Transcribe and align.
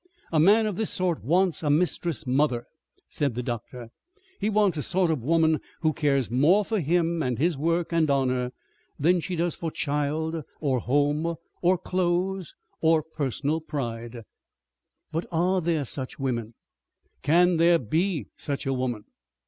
"A 0.31 0.39
man 0.39 0.65
of 0.65 0.77
this 0.77 0.89
sort 0.89 1.23
wants 1.23 1.61
a 1.61 1.69
mistress 1.69 2.25
mother," 2.25 2.65
said 3.07 3.35
the 3.35 3.43
doctor. 3.43 3.91
"He 4.39 4.49
wants 4.49 4.75
a 4.77 4.81
sort 4.81 5.11
of 5.11 5.21
woman 5.21 5.59
who 5.81 5.93
cares 5.93 6.31
more 6.31 6.65
for 6.65 6.79
him 6.79 7.21
and 7.21 7.37
his 7.37 7.55
work 7.55 7.93
and 7.93 8.09
honour 8.09 8.51
than 8.97 9.19
she 9.19 9.35
does 9.35 9.55
for 9.55 9.69
child 9.69 10.43
or 10.59 10.79
home 10.79 11.35
or 11.61 11.77
clothes 11.77 12.55
or 12.81 13.03
personal 13.03 13.61
pride." 13.61 14.23
"But 15.11 15.27
are 15.31 15.61
there 15.61 15.85
such 15.85 16.17
women? 16.17 16.55
Can 17.21 17.57
there 17.57 17.77
be 17.77 18.25
such 18.37 18.65
a 18.65 18.73
woman?" 18.73 19.03